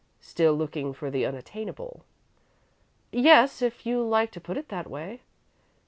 "Still 0.19 0.55
looking 0.55 0.93
for 0.93 1.11
the 1.11 1.27
unattainable?" 1.27 2.03
"Yes, 3.11 3.61
if 3.61 3.85
you 3.85 4.01
like 4.01 4.31
to 4.31 4.41
put 4.41 4.57
it 4.57 4.69
that 4.69 4.89
way." 4.89 5.21